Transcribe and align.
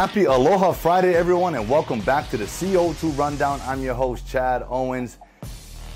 Happy 0.00 0.24
Aloha 0.24 0.72
Friday, 0.72 1.14
everyone, 1.14 1.54
and 1.56 1.68
welcome 1.68 2.00
back 2.00 2.30
to 2.30 2.38
the 2.38 2.46
CO2 2.46 3.18
Rundown. 3.18 3.60
I'm 3.66 3.82
your 3.82 3.92
host, 3.92 4.26
Chad 4.26 4.64
Owens. 4.70 5.18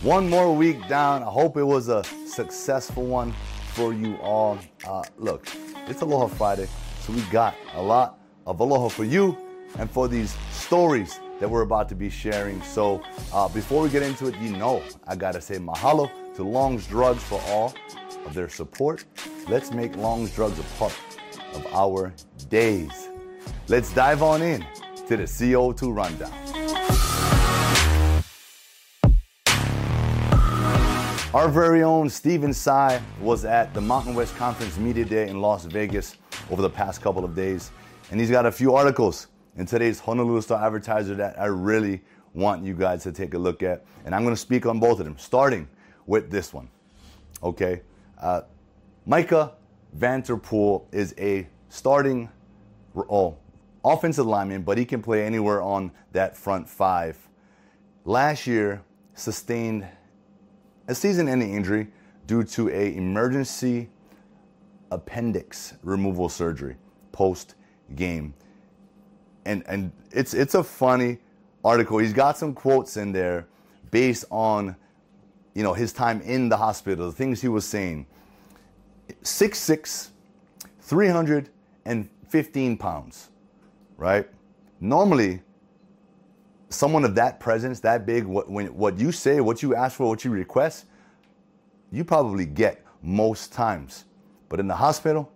One 0.02 0.28
more 0.28 0.54
week 0.54 0.76
down. 0.88 1.22
I 1.22 1.30
hope 1.30 1.56
it 1.56 1.64
was 1.64 1.88
a 1.88 2.04
successful 2.26 3.06
one 3.06 3.32
for 3.72 3.94
you 3.94 4.16
all. 4.16 4.58
Uh, 4.86 5.04
look, 5.16 5.46
it's 5.86 6.02
Aloha 6.02 6.26
Friday, 6.26 6.68
so 7.00 7.14
we 7.14 7.22
got 7.32 7.54
a 7.76 7.80
lot 7.80 8.18
of 8.46 8.60
aloha 8.60 8.88
for 8.88 9.04
you 9.04 9.38
and 9.78 9.90
for 9.90 10.06
these 10.06 10.36
stories 10.50 11.18
that 11.40 11.48
we're 11.48 11.62
about 11.62 11.88
to 11.88 11.94
be 11.94 12.10
sharing. 12.10 12.60
So 12.60 13.02
uh, 13.32 13.48
before 13.48 13.82
we 13.82 13.88
get 13.88 14.02
into 14.02 14.26
it, 14.26 14.36
you 14.36 14.54
know 14.54 14.82
I 15.06 15.16
gotta 15.16 15.40
say 15.40 15.56
mahalo 15.56 16.10
to 16.34 16.42
Long's 16.42 16.86
Drugs 16.86 17.22
for 17.22 17.40
all 17.46 17.72
of 18.26 18.34
their 18.34 18.50
support. 18.50 19.06
Let's 19.48 19.70
make 19.72 19.96
Long's 19.96 20.30
Drugs 20.34 20.58
a 20.58 20.62
part 20.78 20.94
of 21.54 21.66
our 21.72 22.12
days. 22.50 23.08
Let's 23.66 23.94
dive 23.94 24.22
on 24.22 24.42
in 24.42 24.60
to 25.08 25.16
the 25.16 25.22
CO2 25.22 25.94
rundown. 25.94 26.30
Our 31.32 31.48
very 31.48 31.82
own 31.82 32.10
Stephen 32.10 32.52
Tsai 32.52 33.00
was 33.22 33.46
at 33.46 33.72
the 33.72 33.80
Mountain 33.80 34.14
West 34.14 34.36
Conference 34.36 34.76
Media 34.76 35.06
Day 35.06 35.28
in 35.28 35.40
Las 35.40 35.64
Vegas 35.64 36.16
over 36.50 36.60
the 36.60 36.68
past 36.68 37.00
couple 37.00 37.24
of 37.24 37.34
days, 37.34 37.70
and 38.10 38.20
he's 38.20 38.30
got 38.30 38.44
a 38.44 38.52
few 38.52 38.74
articles 38.74 39.28
in 39.56 39.64
today's 39.64 39.98
Honolulu 39.98 40.42
Star 40.42 40.62
Advertiser 40.62 41.14
that 41.14 41.40
I 41.40 41.46
really 41.46 42.02
want 42.34 42.62
you 42.62 42.74
guys 42.74 43.02
to 43.04 43.12
take 43.12 43.32
a 43.32 43.38
look 43.38 43.62
at. 43.62 43.86
And 44.04 44.14
I'm 44.14 44.24
going 44.24 44.34
to 44.34 44.40
speak 44.40 44.66
on 44.66 44.78
both 44.78 44.98
of 44.98 45.06
them, 45.06 45.16
starting 45.16 45.68
with 46.06 46.30
this 46.30 46.52
one. 46.52 46.68
Okay. 47.42 47.80
Uh, 48.20 48.42
Micah 49.06 49.52
Vanterpool 49.96 50.84
is 50.92 51.14
a 51.16 51.48
starting 51.70 52.28
oh, 53.10 53.38
offensive 53.84 54.26
lineman, 54.26 54.62
but 54.62 54.78
he 54.78 54.84
can 54.84 55.02
play 55.02 55.24
anywhere 55.24 55.60
on 55.62 55.92
that 56.12 56.36
front 56.36 56.68
five. 56.68 57.18
Last 58.04 58.46
year, 58.46 58.82
sustained 59.14 59.86
a 60.88 60.94
season-ending 60.94 61.54
injury 61.54 61.88
due 62.26 62.44
to 62.44 62.68
a 62.68 62.94
emergency 62.96 63.88
appendix 64.90 65.74
removal 65.82 66.28
surgery 66.28 66.76
post 67.12 67.54
game 67.94 68.34
and 69.44 69.62
and 69.66 69.92
it's 70.10 70.34
it's 70.34 70.54
a 70.54 70.62
funny 70.62 71.18
article. 71.64 71.98
He's 71.98 72.12
got 72.12 72.36
some 72.36 72.54
quotes 72.54 72.96
in 72.96 73.12
there 73.12 73.46
based 73.90 74.24
on 74.30 74.76
you 75.54 75.62
know 75.62 75.74
his 75.74 75.92
time 75.92 76.20
in 76.22 76.48
the 76.48 76.56
hospital, 76.56 77.06
the 77.06 77.12
things 77.12 77.40
he 77.40 77.48
was 77.48 77.66
saying. 77.66 78.06
6'6, 79.22 80.08
315 80.80 82.76
pounds, 82.78 83.28
right? 83.96 84.28
Normally, 84.80 85.42
someone 86.68 87.04
of 87.04 87.14
that 87.14 87.40
presence, 87.40 87.80
that 87.80 88.06
big, 88.06 88.24
what, 88.24 88.50
when, 88.50 88.66
what 88.76 88.98
you 88.98 89.12
say, 89.12 89.40
what 89.40 89.62
you 89.62 89.74
ask 89.74 89.96
for, 89.96 90.08
what 90.08 90.24
you 90.24 90.30
request, 90.30 90.86
you 91.90 92.04
probably 92.04 92.44
get 92.44 92.84
most 93.02 93.52
times. 93.52 94.04
But 94.48 94.60
in 94.60 94.66
the 94.66 94.74
hospital, 94.74 95.30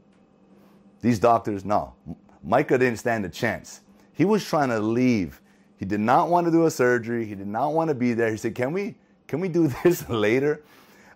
these 1.00 1.18
doctors, 1.18 1.64
no. 1.64 1.94
Micah 2.42 2.78
didn't 2.78 2.98
stand 2.98 3.24
a 3.24 3.28
chance. 3.28 3.80
He 4.12 4.24
was 4.24 4.44
trying 4.44 4.70
to 4.70 4.80
leave. 4.80 5.40
He 5.76 5.84
did 5.84 6.00
not 6.00 6.28
want 6.28 6.46
to 6.46 6.50
do 6.50 6.66
a 6.66 6.70
surgery. 6.70 7.24
He 7.24 7.34
did 7.34 7.46
not 7.46 7.72
want 7.72 7.88
to 7.88 7.94
be 7.94 8.14
there. 8.14 8.30
He 8.30 8.36
said, 8.36 8.54
"Can 8.54 8.72
we 8.72 8.96
can 9.28 9.40
we 9.40 9.48
do 9.48 9.68
this 9.84 10.08
later?" 10.08 10.62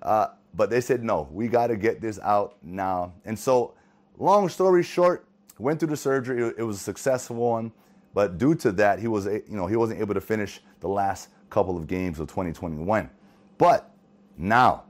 Uh, 0.01 0.29
but 0.55 0.71
they 0.71 0.81
said, 0.81 1.03
"No, 1.03 1.29
we 1.33 1.49
got 1.49 1.69
to 1.69 1.77
get 1.77 2.01
this 2.01 2.21
out 2.21 2.57
now." 2.63 3.13
And 3.25 3.37
so, 3.37 3.75
long 4.19 4.49
story 4.49 4.85
short, 4.85 5.27
went 5.63 5.81
through 5.81 5.89
the 5.89 5.97
surgery. 5.97 6.53
It 6.59 6.63
was 6.63 6.77
a 6.77 6.81
successful 6.81 7.37
one, 7.37 7.73
but 8.15 8.37
due 8.37 8.55
to 8.57 8.73
that, 8.73 8.99
he 8.99 9.09
was 9.09 9.27
you 9.27 9.43
know 9.49 9.67
he 9.67 9.77
wasn't 9.77 10.01
able 10.01 10.15
to 10.15 10.21
finish 10.21 10.61
the 10.81 10.89
last 10.89 11.31
couple 11.51 11.77
of 11.77 11.87
games 11.87 12.19
of 12.19 12.29
2021. 12.29 13.09
But 13.59 13.95
now, 14.37 14.85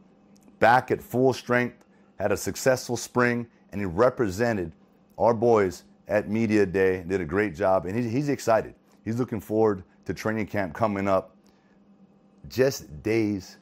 back 0.58 0.90
at 0.90 1.02
full 1.02 1.32
strength, 1.32 1.84
had 2.18 2.32
a 2.32 2.36
successful 2.36 2.96
spring, 2.96 3.46
and 3.70 3.80
he 3.80 3.84
represented 3.84 4.72
our 5.18 5.34
boys 5.34 5.84
at 6.08 6.28
Media 6.28 6.64
Day, 6.64 7.04
did 7.06 7.20
a 7.20 7.24
great 7.24 7.54
job, 7.54 7.86
and 7.86 7.96
he's 7.96 8.28
excited. 8.28 8.74
He's 9.04 9.18
looking 9.18 9.40
forward 9.40 9.82
to 10.04 10.14
training 10.14 10.46
camp 10.46 10.74
coming 10.74 11.08
up 11.08 11.36
just 12.48 13.02
days 13.02 13.58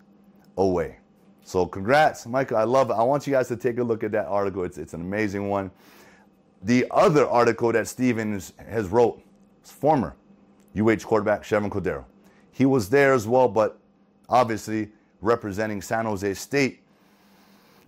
away. 0.56 0.98
So 1.42 1.66
congrats, 1.66 2.26
Micah. 2.26 2.56
I 2.56 2.64
love 2.64 2.90
it. 2.90 2.94
I 2.94 3.02
want 3.02 3.26
you 3.26 3.32
guys 3.32 3.48
to 3.48 3.56
take 3.56 3.78
a 3.78 3.82
look 3.82 4.04
at 4.04 4.12
that 4.12 4.26
article. 4.26 4.64
It's, 4.64 4.78
it's 4.78 4.94
an 4.94 5.00
amazing 5.00 5.48
one. 5.48 5.70
The 6.62 6.86
other 6.90 7.26
article 7.26 7.72
that 7.72 7.88
Stephen's 7.88 8.52
has 8.68 8.88
wrote 8.88 9.22
is 9.64 9.70
former 9.70 10.14
UH 10.76 10.98
quarterback 11.04 11.42
Chevan 11.42 11.70
Cordeiro. 11.70 12.04
He 12.52 12.66
was 12.66 12.90
there 12.90 13.14
as 13.14 13.26
well, 13.26 13.48
but 13.48 13.78
obviously 14.28 14.90
representing 15.20 15.80
San 15.82 16.04
Jose 16.04 16.34
State. 16.34 16.82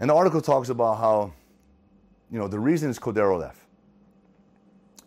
And 0.00 0.10
the 0.10 0.14
article 0.14 0.40
talks 0.40 0.68
about 0.68 0.98
how, 0.98 1.32
you 2.30 2.38
know, 2.38 2.48
the 2.48 2.58
reasons 2.58 2.98
Cordeiro 2.98 3.38
left 3.38 3.62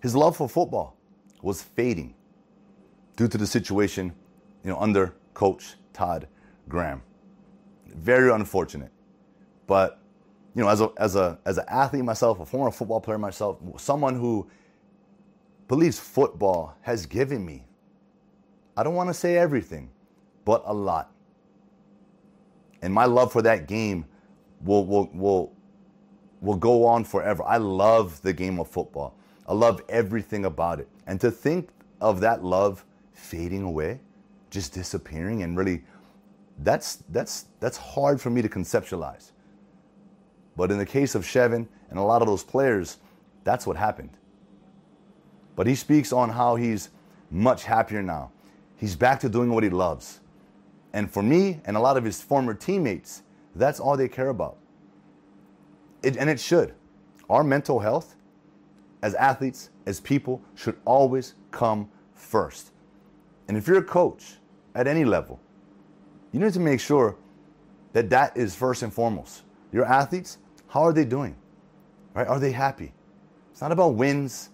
his 0.06 0.16
love 0.16 0.38
for 0.38 0.47
football 0.47 0.96
was 1.42 1.64
fading 1.64 2.14
due 3.16 3.28
to 3.28 3.40
the 3.40 3.47
situation, 3.47 4.14
you 4.64 4.70
know, 4.70 4.80
under 4.80 5.16
coach 5.34 5.78
Todd 5.94 6.28
Graham. 6.70 7.02
Very 7.88 8.32
unfortunate. 8.32 8.92
But, 9.66 10.00
you 10.55 10.63
know, 10.63 10.69
as 10.69 10.81
a 10.81 10.91
as 10.97 11.16
a 11.16 11.39
as 11.45 11.57
an 11.57 11.66
athlete 11.67 12.05
myself, 12.05 12.39
a 12.39 12.45
former 12.45 12.71
football 12.71 13.01
player 13.01 13.17
myself, 13.17 13.59
someone 13.77 14.16
who 14.16 14.49
believes 15.67 15.99
football 15.99 16.75
has 16.81 17.05
given 17.05 17.45
me 17.45 17.66
I 18.77 18.83
don't 18.83 18.95
want 18.95 19.09
to 19.09 19.13
say 19.13 19.38
everything, 19.38 19.89
but 20.43 20.63
a 20.66 20.73
lot. 20.73 21.11
And 22.81 22.93
my 22.93 23.05
love 23.05 23.31
for 23.31 23.41
that 23.41 23.67
game 23.67 24.05
will 24.61 24.85
will 24.85 25.09
will 25.13 25.53
will 26.41 26.55
go 26.55 26.85
on 26.85 27.03
forever. 27.03 27.43
I 27.45 27.57
love 27.57 28.22
the 28.22 28.33
game 28.33 28.59
of 28.59 28.67
football. 28.67 29.17
I 29.47 29.53
love 29.53 29.81
everything 29.89 30.45
about 30.45 30.79
it. 30.79 30.89
And 31.07 31.22
to 31.22 31.31
think 31.31 31.69
of 32.01 32.19
that 32.22 32.43
love 32.43 32.83
fading 33.13 33.63
away, 33.63 34.01
just 34.49 34.73
disappearing 34.73 35.43
and 35.43 35.57
really 35.57 35.83
that's 36.59 36.97
that's 37.09 37.45
that's 37.59 37.77
hard 37.77 38.19
for 38.22 38.29
me 38.29 38.41
to 38.41 38.49
conceptualize. 38.49 39.31
But 40.55 40.71
in 40.71 40.77
the 40.77 40.85
case 40.85 41.16
of 41.16 41.23
Chevan 41.23 41.67
and 41.89 41.99
a 41.99 42.01
lot 42.01 42.21
of 42.21 42.27
those 42.27 42.43
players, 42.43 42.97
that's 43.43 43.67
what 43.67 43.77
happened. 43.77 44.11
But 45.55 45.67
he 45.67 45.75
speaks 45.75 46.11
on 46.11 46.29
how 46.29 46.55
he's 46.55 46.89
much 47.29 47.63
happier 47.63 48.01
now. 48.01 48.31
He's 48.77 48.95
back 48.95 49.19
to 49.21 49.29
doing 49.29 49.49
what 49.51 49.63
he 49.63 49.69
loves. 49.69 50.19
And 50.93 51.11
for 51.11 51.23
me 51.23 51.61
and 51.66 51.75
a 51.75 51.79
lot 51.79 51.97
of 51.97 52.03
his 52.03 52.21
former 52.21 52.53
teammates, 52.53 53.23
that's 53.55 53.79
all 53.79 53.97
they 53.97 54.07
care 54.07 54.29
about. 54.29 54.57
It, 56.03 56.17
and 56.17 56.29
it 56.29 56.39
should. 56.39 56.73
Our 57.29 57.43
mental 57.43 57.79
health 57.79 58.16
as 59.05 59.13
athletes, 59.13 59.69
as 59.85 59.99
people, 59.99 60.41
should 60.55 60.75
always 60.83 61.35
come 61.51 61.87
first. 62.16 62.72
And 63.47 63.55
if 63.55 63.67
you're 63.67 63.77
a 63.77 63.83
coach 63.83 64.37
at 64.73 64.87
any 64.87 65.05
level, 65.05 65.39
you 66.31 66.39
need 66.39 66.53
to 66.53 66.59
make 66.59 66.79
sure 66.79 67.16
that 67.93 68.09
that 68.09 68.35
is 68.35 68.55
first 68.55 68.81
and 68.81 68.91
foremost. 68.91 69.43
Your 69.72 69.85
athletes, 69.85 70.39
how 70.75 70.84
are 70.84 70.91
they 70.91 71.06
doing? 71.06 71.38
Right? 72.13 72.28
Are 72.28 72.38
they 72.38 72.52
happy? 72.52 72.91
It's 73.53 73.62
not 73.62 73.72
about 73.72 73.96
wins. 73.96 74.50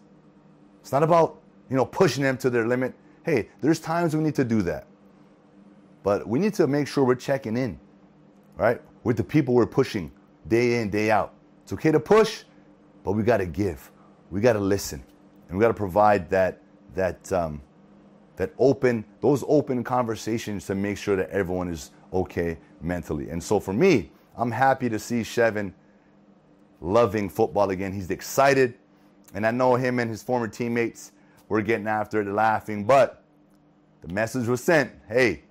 It's 0.81 0.91
not 0.91 1.01
about, 1.01 1.41
you 1.67 1.75
know, 1.75 1.83
pushing 1.83 2.21
them 2.21 2.37
to 2.37 2.51
their 2.51 2.67
limit. 2.67 2.93
Hey, 3.25 3.49
there's 3.59 3.79
times 3.79 4.15
we 4.15 4.21
need 4.21 4.35
to 4.35 4.43
do 4.43 4.61
that. 4.61 4.85
But 6.03 6.27
we 6.27 6.37
need 6.37 6.53
to 6.53 6.67
make 6.67 6.87
sure 6.87 7.03
we're 7.03 7.15
checking 7.15 7.57
in, 7.57 7.79
right? 8.55 8.79
With 9.03 9.17
the 9.17 9.23
people 9.23 9.55
we're 9.55 9.65
pushing 9.65 10.11
day 10.47 10.79
in, 10.79 10.91
day 10.91 11.09
out. 11.09 11.33
It's 11.63 11.73
okay 11.73 11.91
to 11.91 11.99
push, 11.99 12.43
but 13.03 13.13
we 13.13 13.23
got 13.23 13.37
to 13.37 13.47
give 13.47 13.91
we 14.29 14.41
got 14.41 14.53
to 14.53 14.59
listen 14.59 15.03
and 15.49 15.57
we 15.57 15.61
got 15.61 15.69
to 15.69 15.73
provide 15.73 16.29
that 16.29 16.61
that 16.93 17.31
um, 17.33 17.63
that 18.35 18.53
open 18.59 19.05
those 19.21 19.43
open 19.47 19.83
conversations 19.83 20.67
to 20.67 20.75
make 20.75 20.99
sure 20.99 21.15
that 21.15 21.31
everyone 21.31 21.67
is 21.67 21.89
okay 22.13 22.59
mentally. 22.79 23.31
And 23.31 23.43
so 23.43 23.59
for 23.59 23.73
me, 23.73 24.11
I'm 24.37 24.51
happy 24.51 24.87
to 24.87 24.99
see 24.99 25.21
Chevan 25.21 25.73
loving 26.81 27.29
football 27.29 27.69
again. 27.69 27.93
He's 27.93 28.09
excited, 28.09 28.73
and 29.33 29.45
I 29.45 29.51
know 29.51 29.75
him 29.75 29.99
and 29.99 30.09
his 30.09 30.21
former 30.21 30.47
teammates 30.47 31.13
were 31.47 31.61
getting 31.61 31.87
after 31.87 32.21
it, 32.21 32.27
laughing. 32.27 32.83
But 32.83 33.23
the 34.01 34.13
message 34.13 34.47
was 34.47 34.61
sent: 34.61 34.91
Hey, 35.07 35.43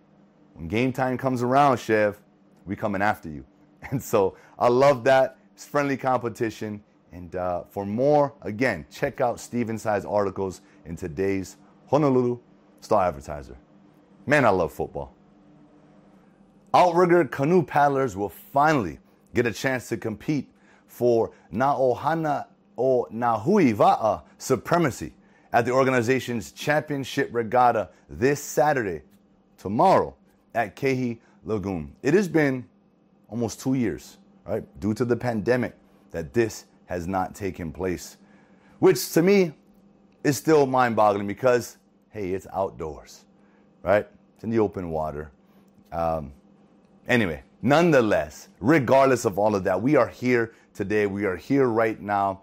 when 0.55 0.69
game 0.69 0.93
time 0.93 1.17
comes 1.17 1.43
around, 1.43 1.79
Chev, 1.79 2.21
we 2.67 2.77
coming 2.77 3.01
after 3.01 3.31
you. 3.31 3.45
And 3.91 4.03
so 4.03 4.37
I 4.59 4.69
love 4.69 5.05
that. 5.05 5.39
It's 5.55 5.65
friendly 5.65 5.97
competition. 5.97 6.83
And 7.13 7.35
uh, 7.35 7.65
for 7.71 7.87
more, 7.87 8.35
again, 8.43 8.85
check 8.91 9.21
out 9.23 9.41
Stephen 9.41 9.79
Tsai's 9.79 10.05
articles 10.05 10.61
in 10.85 10.97
today's 10.97 11.57
Honolulu 11.89 12.39
Star 12.83 13.09
Advertiser. 13.09 13.57
Man, 14.27 14.45
I 14.45 14.51
love 14.51 14.73
football. 14.73 15.15
Outrigger 16.73 17.25
canoe 17.25 17.63
paddlers 17.63 18.17
will 18.17 18.29
finally 18.29 18.99
get 19.35 19.47
a 19.47 19.53
chance 19.53 19.89
to 19.89 19.97
compete 19.97 20.53
for 20.91 21.31
Naohana 21.53 22.47
o 22.77 23.07
Nahui 23.13 23.75
Va'a 23.75 24.23
supremacy 24.39 25.15
at 25.53 25.65
the 25.65 25.71
organization's 25.71 26.53
championship 26.53 27.29
regatta 27.33 27.89
this 28.09 28.43
Saturday, 28.43 29.03
tomorrow, 29.57 30.15
at 30.55 30.75
Keehi 30.75 31.19
Lagoon. 31.45 31.95
It 32.03 32.15
has 32.15 32.29
been 32.29 32.67
almost 33.29 33.61
two 33.61 33.75
years, 33.75 34.19
right, 34.45 34.65
due 34.81 34.93
to 34.95 35.05
the 35.05 35.17
pandemic, 35.17 35.77
that 36.11 36.35
this 36.35 36.65
has 36.87 37.07
not 37.07 37.35
taken 37.37 37.73
place, 37.73 38.17
which 38.81 39.13
to 39.13 39.23
me 39.23 39.53
is 40.25 40.37
still 40.37 40.67
mind 40.67 40.97
boggling 40.97 41.27
because, 41.27 41.79
hey, 42.11 42.31
it's 42.31 42.49
outdoors, 42.53 43.25
right? 43.83 44.07
It's 44.35 44.45
in 44.45 44.51
the 44.51 44.59
open 44.59 44.91
water. 44.91 45.31
Um, 45.93 46.33
anyway, 47.07 47.43
nonetheless, 47.63 48.49
regardless 48.59 49.25
of 49.25 49.39
all 49.39 49.55
of 49.55 49.65
that, 49.65 49.81
we 49.81 49.95
are 49.97 50.09
here 50.09 50.53
today. 50.75 51.07
We 51.07 51.25
are 51.25 51.37
here 51.37 51.67
right 51.67 52.01
now. 52.01 52.43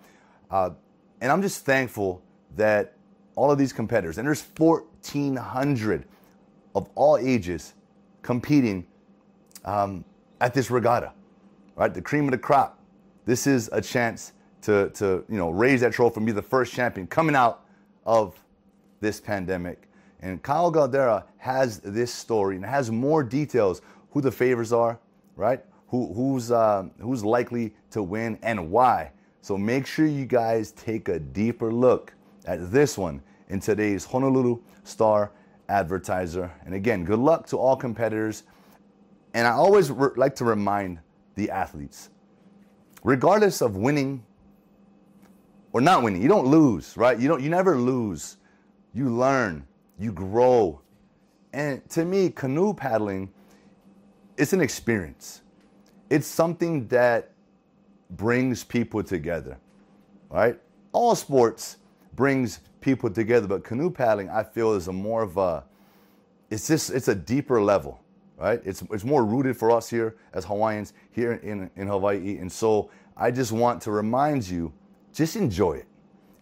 Uh, 0.49 0.71
and 1.21 1.31
I'm 1.31 1.41
just 1.41 1.65
thankful 1.65 2.21
that 2.55 2.93
all 3.35 3.51
of 3.51 3.57
these 3.57 3.73
competitors, 3.73 4.17
and 4.17 4.27
there's 4.27 4.43
1,400 4.55 6.05
of 6.75 6.89
all 6.95 7.17
ages 7.17 7.73
competing 8.21 8.85
um, 9.65 10.03
at 10.41 10.53
this 10.53 10.69
regatta, 10.71 11.13
right? 11.75 11.93
The 11.93 12.01
cream 12.01 12.25
of 12.25 12.31
the 12.31 12.37
crop. 12.37 12.79
This 13.25 13.47
is 13.47 13.69
a 13.71 13.81
chance 13.81 14.33
to, 14.61 14.89
to 14.91 15.23
you 15.29 15.37
know, 15.37 15.49
raise 15.49 15.81
that 15.81 15.93
trophy 15.93 16.17
and 16.17 16.25
be 16.25 16.31
the 16.31 16.41
first 16.41 16.73
champion 16.73 17.07
coming 17.07 17.35
out 17.35 17.65
of 18.05 18.39
this 18.99 19.19
pandemic. 19.19 19.87
And 20.21 20.41
Kyle 20.41 20.71
Galdeira 20.71 21.23
has 21.37 21.79
this 21.79 22.11
story 22.13 22.55
and 22.55 22.65
has 22.65 22.89
more 22.89 23.23
details 23.23 23.81
who 24.11 24.21
the 24.21 24.31
favors 24.31 24.73
are, 24.73 24.99
right? 25.35 25.63
Who, 25.89 26.13
who's, 26.13 26.51
uh, 26.51 26.87
who's 26.99 27.23
likely 27.23 27.73
to 27.91 28.03
win 28.03 28.37
and 28.41 28.71
why. 28.71 29.11
So 29.41 29.57
make 29.57 29.85
sure 29.85 30.05
you 30.05 30.25
guys 30.25 30.71
take 30.71 31.07
a 31.07 31.19
deeper 31.19 31.71
look 31.71 32.13
at 32.45 32.71
this 32.71 32.97
one 32.97 33.21
in 33.49 33.59
today's 33.59 34.03
Honolulu 34.03 34.59
Star 34.83 35.31
Advertiser. 35.69 36.51
And 36.65 36.73
again, 36.73 37.05
good 37.05 37.19
luck 37.19 37.47
to 37.47 37.57
all 37.57 37.75
competitors. 37.75 38.43
And 39.33 39.47
I 39.47 39.51
always 39.51 39.91
re- 39.91 40.09
like 40.15 40.35
to 40.35 40.45
remind 40.45 40.99
the 41.35 41.51
athletes, 41.51 42.09
regardless 43.03 43.61
of 43.61 43.77
winning 43.77 44.25
or 45.71 45.81
not 45.81 46.03
winning, 46.03 46.21
you 46.21 46.27
don't 46.27 46.47
lose, 46.47 46.97
right? 46.97 47.17
You 47.19 47.27
don't 47.27 47.43
you 47.43 47.49
never 47.49 47.77
lose. 47.77 48.37
You 48.93 49.09
learn, 49.09 49.67
you 49.99 50.11
grow. 50.11 50.81
And 51.53 51.87
to 51.91 52.03
me, 52.03 52.29
canoe 52.29 52.73
paddling 52.73 53.31
it's 54.37 54.53
an 54.53 54.61
experience. 54.61 55.41
It's 56.09 56.27
something 56.27 56.87
that 56.87 57.31
brings 58.11 58.63
people 58.63 59.03
together. 59.03 59.57
Right? 60.29 60.59
All 60.91 61.15
sports 61.15 61.77
brings 62.15 62.59
people 62.81 63.09
together, 63.09 63.47
but 63.47 63.63
canoe 63.63 63.89
paddling 63.89 64.29
I 64.29 64.43
feel 64.43 64.73
is 64.73 64.87
a 64.87 64.93
more 64.93 65.23
of 65.23 65.37
a 65.37 65.63
it's 66.49 66.67
just 66.67 66.91
it's 66.91 67.09
a 67.09 67.15
deeper 67.15 67.61
level, 67.61 67.99
right? 68.37 68.61
It's 68.63 68.81
it's 68.91 69.03
more 69.03 69.25
rooted 69.25 69.57
for 69.57 69.71
us 69.71 69.89
here 69.89 70.15
as 70.33 70.45
Hawaiians 70.45 70.93
here 71.11 71.33
in 71.33 71.69
in 71.75 71.87
Hawaii, 71.87 72.37
and 72.37 72.51
so 72.51 72.89
I 73.15 73.31
just 73.31 73.51
want 73.51 73.81
to 73.83 73.91
remind 73.91 74.47
you, 74.47 74.71
just 75.13 75.35
enjoy 75.35 75.73
it, 75.73 75.87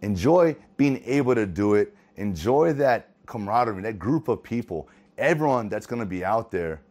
enjoy 0.02 0.56
being 0.78 1.02
able 1.06 1.34
to 1.36 1.46
do 1.46 1.74
it, 1.76 1.96
enjoy 2.18 2.74
that 2.74 3.10
camaraderie, 3.26 3.82
that 3.82 3.98
group 3.98 4.28
of 4.28 4.44
people, 4.44 4.88
everyone 5.18 5.70
that's 5.70 5.88
going 5.88 6.02
to 6.02 6.06
be 6.06 6.24
out 6.24 6.52
there, 6.52 6.82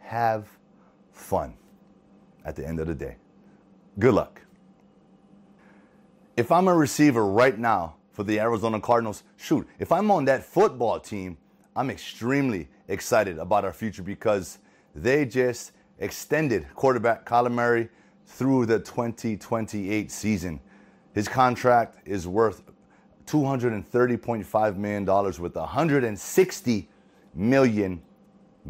have 0.00 0.46
fun 1.12 1.54
at 2.44 2.56
the 2.56 2.66
end 2.66 2.80
of 2.80 2.86
the 2.86 2.94
day. 2.94 3.16
Good 3.98 4.14
luck. 4.14 4.40
If 6.36 6.50
I'm 6.50 6.68
a 6.68 6.74
receiver 6.74 7.26
right 7.26 7.58
now 7.58 7.96
for 8.12 8.24
the 8.24 8.40
Arizona 8.40 8.80
Cardinals, 8.80 9.22
shoot, 9.36 9.68
if 9.78 9.92
I'm 9.92 10.10
on 10.10 10.24
that 10.26 10.44
football 10.44 10.98
team, 10.98 11.36
I'm 11.76 11.90
extremely 11.90 12.68
excited 12.88 13.38
about 13.38 13.64
our 13.64 13.72
future 13.72 14.02
because 14.02 14.58
they 14.94 15.24
just 15.24 15.72
extended 15.98 16.66
quarterback 16.74 17.24
Kyler 17.24 17.50
Murray 17.50 17.88
through 18.26 18.66
the 18.66 18.78
2028 18.78 20.10
season. 20.10 20.60
His 21.14 21.28
contract 21.28 22.06
is 22.06 22.26
worth 22.26 22.62
$230.5 23.26 24.76
million 24.76 25.04
with 25.40 25.54
160 25.54 26.88
million 27.34 28.02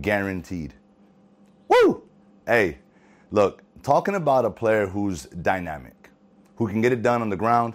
guaranteed. 0.01 0.75
Woo! 1.69 2.03
Hey, 2.47 2.79
look, 3.33 3.63
talking 3.83 4.15
about 4.15 4.45
a 4.45 4.51
player 4.51 4.87
who's 4.87 5.25
dynamic, 5.25 6.11
who 6.57 6.69
can 6.69 6.81
get 6.81 6.93
it 6.93 7.03
done 7.03 7.23
on 7.23 7.31
the 7.31 7.37
ground 7.37 7.75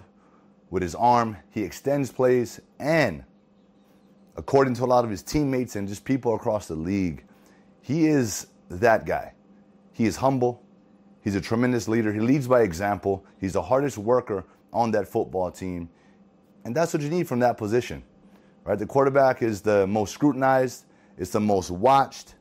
with 0.70 0.82
his 0.82 0.94
arm, 0.94 1.36
he 1.50 1.62
extends 1.62 2.10
plays, 2.10 2.60
and 2.78 3.24
according 4.36 4.72
to 4.74 4.84
a 4.84 4.86
lot 4.86 5.04
of 5.04 5.10
his 5.10 5.22
teammates 5.22 5.76
and 5.76 5.88
just 5.88 6.04
people 6.04 6.34
across 6.34 6.68
the 6.68 6.74
league, 6.74 7.24
he 7.82 8.06
is 8.06 8.46
that 8.70 9.04
guy. 9.04 9.34
He 9.92 10.06
is 10.06 10.16
humble. 10.16 10.62
He's 11.22 11.34
a 11.34 11.40
tremendous 11.40 11.88
leader. 11.88 12.12
He 12.12 12.20
leads 12.20 12.46
by 12.46 12.62
example. 12.62 13.24
He's 13.40 13.54
the 13.54 13.62
hardest 13.62 13.98
worker 13.98 14.44
on 14.72 14.92
that 14.92 15.08
football 15.08 15.50
team. 15.50 15.90
And 16.64 16.74
that's 16.74 16.94
what 16.94 17.02
you 17.02 17.08
need 17.08 17.26
from 17.26 17.40
that 17.40 17.56
position. 17.56 18.04
Right? 18.64 18.78
The 18.78 18.86
quarterback 18.86 19.42
is 19.42 19.60
the 19.60 19.86
most 19.86 20.14
scrutinized, 20.14 20.84
it's 21.16 21.30
the 21.30 21.40
most 21.40 21.70
watched. 21.70 22.36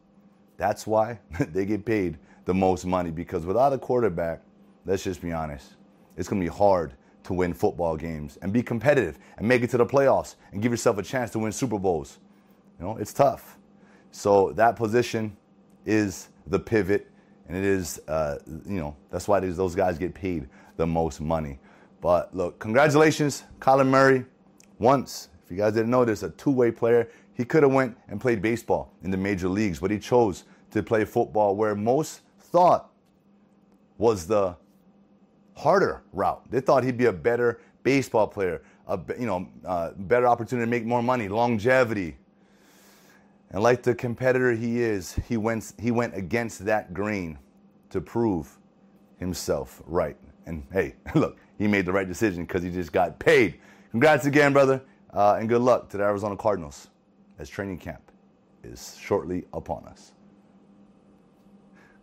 That's 0.57 0.85
why 0.85 1.19
they 1.39 1.65
get 1.65 1.83
paid 1.83 2.19
the 2.47 2.53
most 2.53 2.85
money 2.85 3.11
because 3.11 3.45
without 3.45 3.73
a 3.73 3.77
quarterback, 3.77 4.41
let's 4.85 5.03
just 5.03 5.21
be 5.21 5.33
honest, 5.33 5.73
it's 6.15 6.29
going 6.29 6.41
to 6.41 6.45
be 6.49 6.51
hard 6.53 6.93
to 7.25 7.33
win 7.33 7.53
football 7.53 7.97
games 7.97 8.37
and 8.41 8.53
be 8.53 8.63
competitive 8.63 9.19
and 9.37 9.45
make 9.45 9.63
it 9.63 9.69
to 9.69 9.77
the 9.77 9.85
playoffs 9.85 10.35
and 10.53 10.61
give 10.61 10.71
yourself 10.71 10.97
a 10.97 11.03
chance 11.03 11.29
to 11.29 11.39
win 11.39 11.51
Super 11.51 11.77
Bowls. 11.77 12.19
You 12.79 12.85
know, 12.85 12.95
it's 12.95 13.11
tough. 13.11 13.57
So 14.11 14.53
that 14.53 14.77
position 14.77 15.35
is 15.85 16.29
the 16.47 16.57
pivot, 16.57 17.11
and 17.49 17.57
it 17.57 17.65
is, 17.65 17.99
uh, 18.07 18.37
you 18.65 18.79
know, 18.79 18.95
that's 19.11 19.27
why 19.27 19.41
those 19.41 19.75
guys 19.75 19.97
get 19.97 20.13
paid 20.13 20.47
the 20.77 20.87
most 20.87 21.19
money. 21.19 21.59
But 21.99 22.33
look, 22.33 22.59
congratulations, 22.59 23.43
Kyler 23.59 23.85
Murray. 23.85 24.23
Once, 24.79 25.27
if 25.43 25.51
you 25.51 25.57
guys 25.57 25.73
didn't 25.73 25.91
know, 25.91 26.05
there's 26.05 26.23
a 26.23 26.29
two-way 26.29 26.71
player. 26.71 27.09
He 27.33 27.43
could 27.43 27.63
have 27.63 27.73
went 27.73 27.97
and 28.07 28.21
played 28.21 28.41
baseball 28.41 28.93
in 29.03 29.11
the 29.11 29.17
major 29.17 29.49
leagues, 29.49 29.79
but 29.79 29.91
he 29.91 29.99
chose 29.99 30.45
to 30.71 30.81
play 30.81 31.03
football 31.03 31.53
where 31.53 31.75
most 31.75 32.21
thought 32.51 32.91
was 33.97 34.27
the 34.27 34.55
harder 35.55 36.03
route. 36.13 36.43
They 36.49 36.61
thought 36.61 36.83
he'd 36.83 36.97
be 36.97 37.05
a 37.05 37.13
better 37.13 37.59
baseball 37.83 38.27
player, 38.27 38.61
a 38.87 38.99
you 39.19 39.25
know, 39.25 39.47
uh, 39.65 39.91
better 39.97 40.27
opportunity 40.27 40.65
to 40.65 40.69
make 40.69 40.85
more 40.85 41.01
money, 41.01 41.27
longevity. 41.27 42.17
And 43.49 43.63
like 43.63 43.81
the 43.81 43.95
competitor 43.95 44.53
he 44.53 44.81
is, 44.81 45.15
he 45.27 45.37
went 45.37 45.73
he 45.79 45.91
went 45.91 46.15
against 46.15 46.65
that 46.65 46.93
grain 46.93 47.39
to 47.89 48.01
prove 48.01 48.57
himself 49.17 49.81
right. 49.85 50.17
And 50.45 50.65
hey, 50.71 50.95
look, 51.15 51.37
he 51.57 51.67
made 51.67 51.85
the 51.85 51.93
right 51.93 52.07
decision 52.07 52.43
because 52.43 52.63
he 52.63 52.69
just 52.69 52.91
got 52.91 53.19
paid. 53.19 53.59
Congrats 53.91 54.25
again, 54.25 54.53
brother, 54.53 54.81
uh, 55.13 55.37
and 55.39 55.49
good 55.49 55.61
luck 55.61 55.89
to 55.89 55.97
the 55.97 56.03
Arizona 56.03 56.35
Cardinals 56.35 56.89
as 57.39 57.49
training 57.49 57.77
camp 57.77 58.11
is 58.63 58.97
shortly 58.99 59.45
upon 59.53 59.85
us. 59.85 60.11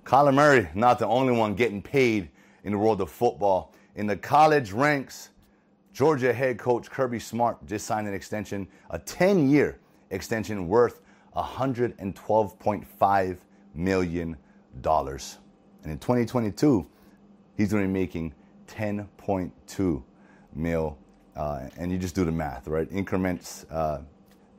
Kyler 0.05 0.35
Murray, 0.35 0.69
not 0.75 0.99
the 0.99 1.07
only 1.07 1.33
one 1.33 1.55
getting 1.55 1.81
paid 1.81 2.29
in 2.63 2.73
the 2.73 2.79
world 2.79 3.01
of 3.01 3.11
football. 3.11 3.73
In 3.97 4.07
the 4.07 4.17
college 4.17 4.73
ranks, 4.73 5.31
Georgia 5.93 6.33
head 6.33 6.59
coach 6.59 6.91
Kirby 6.91 7.19
Smart 7.19 7.65
just 7.67 7.87
signed 7.87 8.07
an 8.07 8.15
extension, 8.15 8.69
a 8.91 8.99
10 8.99 9.49
year 9.49 9.79
extension 10.11 10.69
worth 10.69 11.01
$112.5 11.37 13.37
million. 13.75 14.37
And 14.75 15.93
in 15.93 15.99
2022, 15.99 16.87
he's 17.57 17.73
going 17.73 17.83
to 17.83 17.89
be 17.89 17.93
making 17.93 18.35
10.2 18.69 20.03
mil. 20.55 20.99
Uh, 21.37 21.69
and 21.79 21.91
you 21.91 21.99
just 21.99 22.15
do 22.15 22.25
the 22.25 22.33
math, 22.33 22.69
right? 22.69 22.89
Increments 22.91 23.67
uh, 23.71 24.01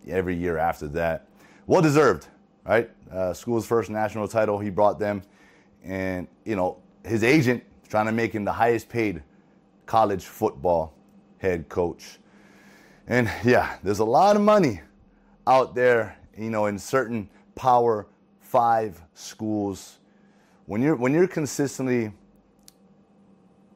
every 0.08 0.36
year 0.36 0.58
after 0.58 0.88
that. 0.90 1.28
Well 1.68 1.82
deserved, 1.82 2.28
right? 2.66 2.90
Uh, 3.12 3.34
school's 3.34 3.66
first 3.66 3.90
national 3.90 4.28
title, 4.28 4.60
he 4.60 4.70
brought 4.70 5.00
them. 5.00 5.22
And, 5.84 6.28
you 6.44 6.56
know, 6.56 6.78
his 7.04 7.24
agent 7.24 7.64
trying 7.88 8.08
to 8.08 8.12
make 8.12 8.34
him 8.34 8.44
the 8.44 8.52
highest 8.52 8.90
paid 8.90 9.22
college 9.86 10.26
football 10.26 10.94
head 11.38 11.70
coach. 11.70 12.18
And 13.08 13.30
yeah, 13.44 13.78
there's 13.84 14.00
a 14.00 14.06
lot 14.06 14.36
of 14.36 14.42
money 14.42 14.82
out 15.46 15.76
there, 15.76 16.18
you 16.36 16.50
know, 16.50 16.66
in 16.66 16.80
certain 16.80 17.30
power 17.54 18.08
five 18.40 19.00
schools. 19.14 20.00
When 20.66 20.82
you're 20.82 20.96
when 20.96 21.14
you're 21.14 21.28
consistently 21.28 22.12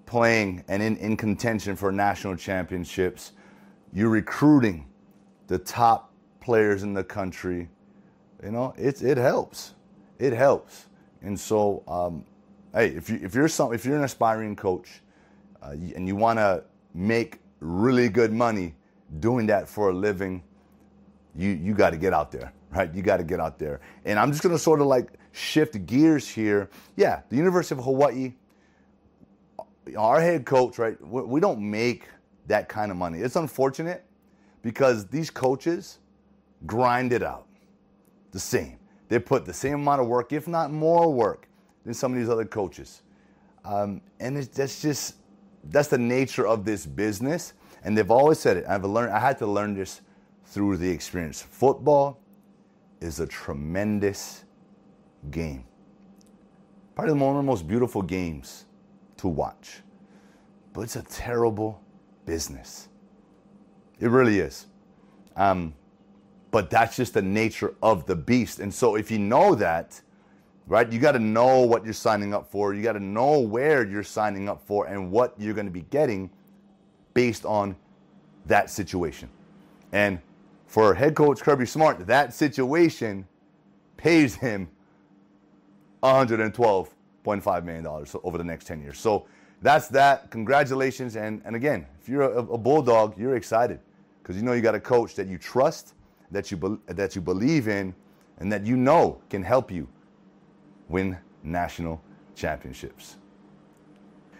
playing 0.07 0.63
and 0.67 0.81
in, 0.81 0.97
in 0.97 1.15
contention 1.15 1.75
for 1.75 1.91
national 1.91 2.35
championships, 2.35 3.33
you're 3.93 4.09
recruiting 4.09 4.87
the 5.45 5.59
top 5.59 6.11
players 6.39 6.81
in 6.81 6.93
the 6.93 7.03
country. 7.03 7.69
You 8.43 8.51
know, 8.51 8.73
it 8.77 9.01
it 9.01 9.17
helps. 9.17 9.73
It 10.17 10.33
helps. 10.33 10.85
And 11.21 11.37
so, 11.39 11.83
um, 11.87 12.25
hey, 12.73 12.87
if 12.89 13.09
you 13.09 13.19
if 13.21 13.35
you're 13.35 13.47
some 13.47 13.73
if 13.73 13.85
you're 13.85 13.97
an 13.97 14.03
aspiring 14.03 14.55
coach 14.55 15.01
uh, 15.61 15.71
and 15.71 16.07
you 16.07 16.15
want 16.15 16.39
to 16.39 16.63
make 16.93 17.39
really 17.59 18.07
good 18.09 18.31
money 18.31 18.75
doing 19.19 19.47
that 19.47 19.67
for 19.67 19.89
a 19.89 19.93
living, 19.93 20.41
you 21.35 21.49
you 21.49 21.73
got 21.73 21.89
to 21.89 21.97
get 21.97 22.13
out 22.13 22.31
there, 22.31 22.53
right? 22.71 22.93
You 22.93 23.01
got 23.01 23.17
to 23.17 23.23
get 23.23 23.39
out 23.39 23.59
there. 23.59 23.81
And 24.05 24.17
I'm 24.17 24.31
just 24.31 24.41
gonna 24.41 24.57
sort 24.57 24.79
of 24.79 24.87
like 24.87 25.11
shift 25.33 25.85
gears 25.85 26.27
here. 26.27 26.69
Yeah, 26.95 27.21
the 27.29 27.35
University 27.35 27.77
of 27.77 27.83
Hawaii, 27.83 28.33
our 29.97 30.21
head 30.21 30.45
coach, 30.45 30.77
right? 30.77 30.97
We 31.05 31.41
don't 31.41 31.59
make 31.59 32.07
that 32.47 32.69
kind 32.69 32.89
of 32.89 32.97
money. 32.97 33.19
It's 33.19 33.35
unfortunate 33.35 34.05
because 34.61 35.07
these 35.07 35.29
coaches 35.29 35.99
grind 36.65 37.13
it 37.13 37.23
out 37.23 37.48
the 38.31 38.39
same. 38.39 38.77
They 39.07 39.19
put 39.19 39.45
the 39.45 39.53
same 39.53 39.75
amount 39.75 40.01
of 40.01 40.07
work, 40.07 40.33
if 40.33 40.47
not 40.47 40.71
more 40.71 41.11
work, 41.11 41.47
than 41.83 41.93
some 41.93 42.13
of 42.13 42.19
these 42.19 42.29
other 42.29 42.45
coaches. 42.45 43.01
Um, 43.65 44.01
and 44.19 44.37
that's 44.37 44.81
just 44.81 45.15
that's 45.65 45.89
the 45.89 45.97
nature 45.97 46.47
of 46.47 46.63
this 46.63 46.85
business. 46.85 47.53
And 47.83 47.97
they've 47.97 48.11
always 48.11 48.39
said 48.39 48.57
it. 48.57 48.65
I've 48.67 48.85
learned. 48.85 49.13
I 49.13 49.19
had 49.19 49.37
to 49.39 49.47
learn 49.47 49.73
this 49.73 50.01
through 50.45 50.77
the 50.77 50.89
experience. 50.89 51.41
Football 51.41 52.19
is 53.01 53.19
a 53.19 53.27
tremendous 53.27 54.45
game. 55.31 55.65
Probably 56.95 57.13
one 57.13 57.31
of 57.31 57.37
the 57.37 57.43
most 57.43 57.67
beautiful 57.67 58.01
games 58.01 58.65
to 59.17 59.27
watch. 59.27 59.81
But 60.73 60.81
it's 60.81 60.95
a 60.95 61.03
terrible 61.03 61.81
business. 62.25 62.89
It 63.99 64.09
really 64.09 64.39
is. 64.39 64.67
Um, 65.35 65.73
but 66.51 66.69
that's 66.69 66.95
just 66.95 67.13
the 67.13 67.21
nature 67.21 67.75
of 67.81 68.05
the 68.05 68.15
beast. 68.15 68.59
And 68.59 68.73
so 68.73 68.95
if 68.95 69.11
you 69.11 69.19
know 69.19 69.55
that, 69.55 70.01
right, 70.67 70.91
you 70.91 70.99
got 70.99 71.11
to 71.13 71.19
know 71.19 71.61
what 71.61 71.83
you're 71.83 71.93
signing 71.93 72.33
up 72.33 72.49
for. 72.49 72.73
You 72.73 72.81
got 72.81 72.93
to 72.93 72.99
know 72.99 73.39
where 73.39 73.85
you're 73.85 74.03
signing 74.03 74.49
up 74.49 74.61
for 74.65 74.87
and 74.87 75.11
what 75.11 75.33
you're 75.37 75.53
going 75.53 75.67
to 75.67 75.71
be 75.71 75.85
getting 75.89 76.29
based 77.13 77.45
on 77.45 77.75
that 78.45 78.69
situation. 78.69 79.29
And 79.91 80.19
for 80.65 80.93
head 80.93 81.15
coach 81.15 81.41
Kirby 81.41 81.65
Smart, 81.65 82.05
that 82.07 82.33
situation 82.33 83.27
pays 83.97 84.35
him 84.35 84.69
$112.5 86.03 87.63
million 87.63 87.87
over 88.23 88.37
the 88.37 88.43
next 88.43 88.65
10 88.65 88.81
years. 88.81 88.99
So 88.99 89.25
that's 89.61 89.87
that. 89.89 90.31
Congratulations. 90.31 91.15
And, 91.15 91.41
and 91.43 91.55
again, 91.55 91.85
if 92.01 92.07
you're 92.07 92.21
a, 92.21 92.37
a 92.37 92.57
bulldog, 92.57 93.17
you're 93.17 93.35
excited 93.35 93.79
because 94.21 94.35
you 94.37 94.43
know 94.43 94.53
you 94.53 94.61
got 94.61 94.75
a 94.75 94.79
coach 94.79 95.15
that 95.15 95.27
you 95.27 95.37
trust, 95.37 95.95
that 96.31 96.51
you, 96.51 96.57
be, 96.57 96.77
that 96.87 97.15
you 97.15 97.21
believe 97.21 97.67
in, 97.67 97.93
and 98.39 98.51
that 98.51 98.65
you 98.65 98.77
know 98.77 99.21
can 99.29 99.43
help 99.43 99.71
you 99.71 99.87
win 100.87 101.17
national 101.43 102.01
championships. 102.35 103.17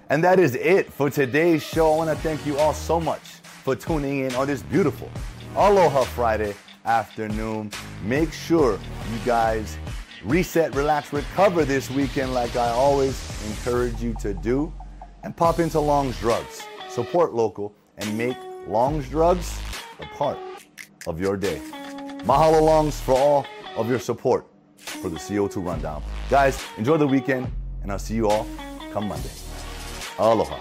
And 0.10 0.24
that 0.24 0.39
is 0.39 0.55
it 0.55 0.91
for 0.91 1.10
today's 1.10 1.62
show. 1.62 1.93
I 1.93 1.98
want 1.98 2.10
to 2.10 2.15
thank 2.24 2.46
you 2.46 2.58
all 2.58 2.74
so 2.74 3.00
much 3.00 3.19
for 3.19 3.75
tuning 3.75 4.25
in 4.25 4.36
on 4.36 4.48
this 4.48 4.63
beautiful 4.63 5.10
Aloha 5.55 6.03
Friday 6.03 6.55
afternoon. 6.86 7.72
Make 8.03 8.34
sure 8.34 8.79
you 9.12 9.19
guys 9.25 9.77
reset, 10.24 10.74
relax, 10.75 11.13
recover 11.13 11.65
this 11.65 11.89
weekend 11.91 12.34
like 12.34 12.55
I 12.55 12.69
always 12.69 13.15
encourage 13.48 14.01
you 14.01 14.15
to 14.22 14.34
do. 14.34 14.74
And 15.24 15.36
pop 15.36 15.60
into 15.60 15.79
Long's 15.79 16.17
Drugs. 16.19 16.63
Support 16.89 17.34
local 17.34 17.75
and 17.98 18.17
make 18.17 18.38
Long's 18.67 19.08
Drugs 19.10 19.60
a 20.00 20.05
part 20.17 20.39
of 21.05 21.19
your 21.19 21.38
day. 21.38 21.62
Mahalo 22.23 22.61
Long's, 22.61 22.99
for 22.99 23.17
all 23.17 23.45
of 23.75 23.89
your 23.89 23.99
support 23.99 24.45
for 24.77 25.09
the 25.09 25.17
CO2 25.17 25.65
Rundown. 25.65 26.03
Guys, 26.29 26.61
enjoy 26.77 26.97
the 26.97 27.07
weekend, 27.07 27.47
and 27.81 27.91
I'll 27.91 27.99
see 27.99 28.15
you 28.15 28.29
all 28.29 28.47
come 28.91 29.07
Monday. 29.07 29.29
Aloha. 30.17 30.57